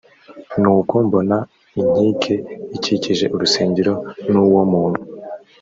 [0.61, 1.37] nuko mbona
[1.79, 2.35] inkike
[2.77, 3.93] ikikije urusengero
[4.31, 5.01] n uwo muntu